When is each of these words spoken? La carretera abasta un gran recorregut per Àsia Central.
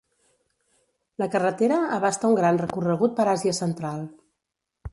La 1.23 1.27
carretera 1.35 1.77
abasta 1.97 2.31
un 2.31 2.37
gran 2.39 2.59
recorregut 2.63 3.15
per 3.19 3.27
Àsia 3.37 3.57
Central. 3.59 4.01